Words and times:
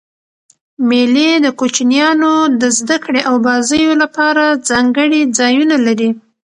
مېلې 0.89 1.29
د 1.45 1.47
کوچنيانو 1.59 2.33
د 2.61 2.63
زدهکړي 2.77 3.21
او 3.29 3.35
بازيو 3.47 3.93
له 4.01 4.07
پاره 4.15 4.45
ځانګړي 4.69 5.21
ځایونه 5.37 5.75
لري. 5.85 6.09